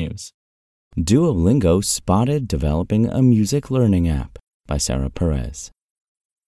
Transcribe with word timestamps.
technews. 0.00 0.32
Duolingo 0.98 1.84
spotted 1.84 2.48
developing 2.48 3.06
a 3.08 3.22
music 3.22 3.70
learning 3.70 4.08
app 4.08 4.38
by 4.66 4.76
Sarah 4.76 5.10
Perez. 5.10 5.70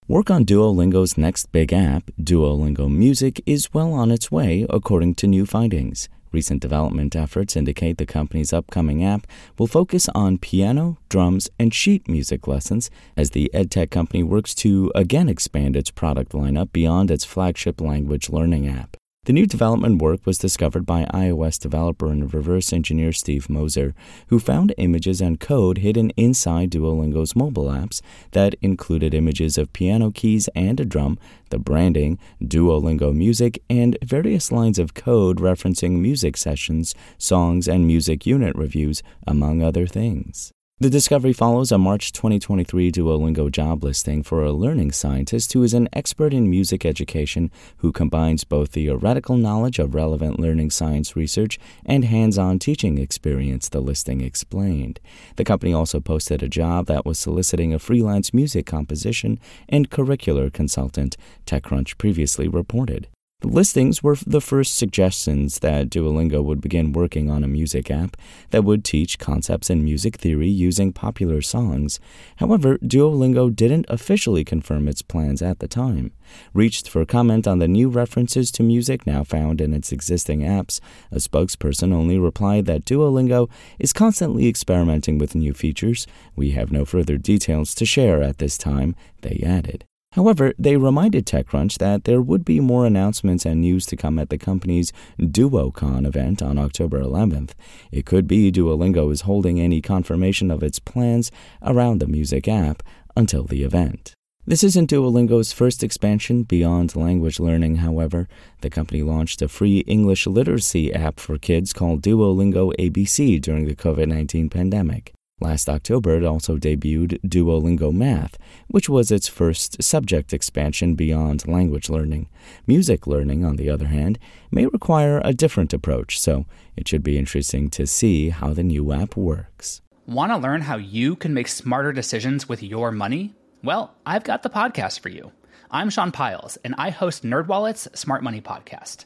Work 0.07 0.29
on 0.29 0.43
Duolingo's 0.45 1.17
next 1.17 1.51
big 1.53 1.71
app, 1.71 2.11
Duolingo 2.21 2.91
Music, 2.91 3.41
is 3.45 3.73
well 3.73 3.93
on 3.93 4.11
its 4.11 4.29
way, 4.29 4.65
according 4.69 5.15
to 5.15 5.27
new 5.27 5.45
findings. 5.45 6.09
Recent 6.33 6.61
development 6.61 7.15
efforts 7.15 7.55
indicate 7.55 7.99
the 7.99 8.05
company's 8.05 8.51
upcoming 8.51 9.03
app 9.05 9.27
will 9.57 9.67
focus 9.67 10.09
on 10.15 10.39
piano, 10.39 10.97
drums, 11.07 11.47
and 11.59 11.73
sheet 11.73 12.09
music 12.09 12.47
lessons 12.47 12.89
as 13.15 13.29
the 13.29 13.49
edtech 13.53 13.91
company 13.91 14.23
works 14.23 14.55
to 14.55 14.91
again 14.95 15.29
expand 15.29 15.77
its 15.77 15.91
product 15.91 16.31
lineup 16.31 16.73
beyond 16.73 17.11
its 17.11 17.23
flagship 17.23 17.79
language 17.79 18.29
learning 18.29 18.67
app. 18.67 18.97
The 19.25 19.31
new 19.31 19.45
development 19.45 20.01
work 20.01 20.25
was 20.25 20.37
discovered 20.37 20.85
by 20.85 21.05
iOS 21.05 21.57
developer 21.57 22.11
and 22.11 22.33
reverse 22.33 22.73
engineer 22.73 23.13
Steve 23.13 23.49
Moser, 23.49 23.95
who 24.27 24.37
found 24.37 24.73
images 24.77 25.21
and 25.21 25.39
code 25.39 25.77
hidden 25.77 26.09
inside 26.17 26.71
Duolingo's 26.71 27.33
mobile 27.33 27.67
apps 27.67 28.01
that 28.31 28.55
included 28.61 29.13
images 29.13 29.57
of 29.57 29.71
piano 29.71 30.11
keys 30.11 30.49
and 30.55 30.77
a 30.81 30.83
drum, 30.83 31.17
the 31.51 31.57
branding, 31.57 32.19
Duolingo 32.43 33.15
music, 33.15 33.63
and 33.69 33.97
various 34.03 34.51
lines 34.51 34.77
of 34.77 34.93
code 34.93 35.37
referencing 35.37 36.01
music 36.01 36.35
sessions, 36.35 36.93
songs, 37.17 37.65
and 37.65 37.87
music 37.87 38.25
unit 38.25 38.53
reviews, 38.57 39.01
among 39.25 39.63
other 39.63 39.87
things. 39.87 40.51
The 40.79 40.89
discovery 40.89 41.33
follows 41.33 41.71
a 41.71 41.77
March 41.77 42.11
2023 42.11 42.91
Duolingo 42.91 43.49
job 43.49 43.83
listing 43.83 44.21
for 44.21 44.43
a 44.43 44.51
learning 44.51 44.91
scientist 44.91 45.53
who 45.53 45.61
is 45.63 45.73
an 45.73 45.87
expert 45.93 46.33
in 46.33 46.49
music 46.49 46.83
education 46.83 47.51
who 47.77 47.93
combines 47.93 48.43
both 48.43 48.71
theoretical 48.71 49.37
knowledge 49.37 49.77
of 49.77 49.93
relevant 49.93 50.39
learning 50.39 50.71
science 50.71 51.15
research 51.15 51.59
and 51.85 52.03
hands 52.03 52.39
on 52.39 52.57
teaching 52.57 52.97
experience, 52.97 53.69
the 53.69 53.79
listing 53.79 54.19
explained. 54.19 54.99
The 55.35 55.45
company 55.45 55.73
also 55.73 56.01
posted 56.01 56.41
a 56.41 56.49
job 56.49 56.87
that 56.87 57.05
was 57.05 57.19
soliciting 57.19 57.71
a 57.71 57.79
freelance 57.79 58.33
music 58.33 58.65
composition 58.65 59.39
and 59.69 59.91
curricular 59.91 60.51
consultant, 60.51 61.15
TechCrunch 61.45 61.97
previously 61.97 62.47
reported. 62.47 63.07
The 63.43 63.49
listings 63.49 64.01
were 64.01 64.15
the 64.25 64.39
first 64.39 64.77
suggestions 64.77 65.59
that 65.59 65.89
Duolingo 65.89 66.41
would 66.41 66.61
begin 66.61 66.93
working 66.93 67.29
on 67.29 67.43
a 67.43 67.47
music 67.49 67.91
app 67.91 68.15
that 68.51 68.63
would 68.63 68.85
teach 68.85 69.19
concepts 69.19 69.69
in 69.69 69.83
music 69.83 70.15
theory 70.15 70.47
using 70.47 70.93
popular 70.93 71.41
songs. 71.41 71.99
However, 72.37 72.77
Duolingo 72.77 73.53
didn't 73.53 73.85
officially 73.89 74.45
confirm 74.45 74.87
its 74.87 75.01
plans 75.01 75.41
at 75.41 75.59
the 75.59 75.67
time. 75.67 76.13
Reached 76.53 76.87
for 76.87 77.03
comment 77.03 77.45
on 77.45 77.59
the 77.59 77.67
new 77.67 77.89
references 77.89 78.49
to 78.51 78.63
music 78.63 79.05
now 79.05 79.25
found 79.25 79.59
in 79.59 79.73
its 79.73 79.91
existing 79.91 80.39
apps, 80.39 80.79
a 81.11 81.17
spokesperson 81.17 81.93
only 81.93 82.17
replied 82.17 82.65
that 82.67 82.85
Duolingo 82.85 83.49
is 83.77 83.91
constantly 83.91 84.47
experimenting 84.47 85.17
with 85.17 85.35
new 85.35 85.53
features. 85.53 86.07
We 86.33 86.51
have 86.51 86.71
no 86.71 86.85
further 86.85 87.17
details 87.17 87.75
to 87.75 87.85
share 87.85 88.23
at 88.23 88.37
this 88.37 88.57
time, 88.57 88.95
they 89.19 89.43
added. 89.45 89.83
However, 90.13 90.53
they 90.59 90.77
reminded 90.77 91.25
TechCrunch 91.25 91.79
that 91.79 92.03
there 92.03 92.21
would 92.21 92.45
be 92.45 92.59
more 92.59 92.85
announcements 92.85 93.47
and 93.47 93.59
news 93.61 93.87
to 93.87 93.95
come 93.95 94.19
at 94.19 94.29
the 94.29 94.37
company's 94.37 94.93
DuoCon 95.19 96.05
event 96.05 96.39
on 96.39 96.59
October 96.59 97.01
11th. 97.01 97.51
It 97.91 98.05
could 98.05 98.27
be 98.27 98.51
Duolingo 98.51 99.11
is 99.11 99.21
holding 99.21 99.59
any 99.59 99.81
confirmation 99.81 100.51
of 100.51 100.61
its 100.61 100.77
plans 100.77 101.31
around 101.63 101.99
the 101.99 102.07
music 102.07 102.47
app 102.47 102.83
until 103.17 103.45
the 103.45 103.63
event. 103.63 104.13
This 104.45 104.63
isn't 104.63 104.91
Duolingo's 104.91 105.51
first 105.51 105.83
expansion 105.83 106.43
beyond 106.43 106.95
language 106.95 107.39
learning, 107.39 107.77
however. 107.77 108.27
The 108.61 108.69
company 108.69 109.01
launched 109.01 109.41
a 109.41 109.47
free 109.47 109.79
English 109.87 110.27
literacy 110.27 110.93
app 110.93 111.19
for 111.19 111.39
kids 111.39 111.73
called 111.73 112.03
Duolingo 112.03 112.71
ABC 112.77 113.41
during 113.41 113.65
the 113.65 113.75
COVID 113.75 114.09
19 114.09 114.49
pandemic. 114.49 115.13
Last 115.41 115.67
October, 115.67 116.15
it 116.15 116.23
also 116.23 116.57
debuted 116.57 117.19
Duolingo 117.21 117.91
Math, 117.91 118.37
which 118.67 118.87
was 118.87 119.11
its 119.11 119.27
first 119.27 119.81
subject 119.81 120.31
expansion 120.31 120.93
beyond 120.95 121.47
language 121.47 121.89
learning. 121.89 122.29
Music 122.67 123.07
learning, 123.07 123.43
on 123.43 123.55
the 123.55 123.69
other 123.69 123.87
hand, 123.87 124.19
may 124.51 124.67
require 124.67 125.21
a 125.25 125.33
different 125.33 125.73
approach, 125.73 126.19
so 126.19 126.45
it 126.77 126.87
should 126.87 127.03
be 127.03 127.17
interesting 127.17 127.69
to 127.71 127.87
see 127.87 128.29
how 128.29 128.53
the 128.53 128.63
new 128.63 128.91
app 128.93 129.17
works. 129.17 129.81
Want 130.05 130.31
to 130.31 130.37
learn 130.37 130.61
how 130.61 130.77
you 130.77 131.15
can 131.15 131.33
make 131.33 131.47
smarter 131.47 131.91
decisions 131.91 132.47
with 132.47 132.61
your 132.61 132.91
money? 132.91 133.33
Well, 133.63 133.95
I've 134.05 134.23
got 134.23 134.43
the 134.43 134.49
podcast 134.49 134.99
for 134.99 135.09
you. 135.09 135.31
I'm 135.71 135.89
Sean 135.89 136.11
Pyles, 136.11 136.57
and 136.63 136.75
I 136.77 136.91
host 136.91 137.23
NerdWallet's 137.23 137.99
Smart 137.99 138.21
Money 138.21 138.41
Podcast. 138.41 139.05